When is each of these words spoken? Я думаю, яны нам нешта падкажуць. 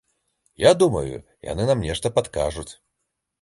Я 0.61 0.71
думаю, 0.83 1.19
яны 1.51 1.63
нам 1.73 1.85
нешта 1.89 2.13
падкажуць. 2.17 2.69